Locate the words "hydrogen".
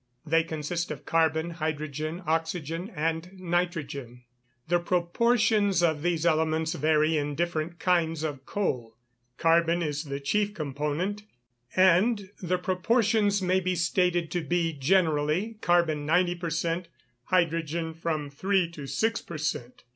1.51-2.23, 17.25-17.93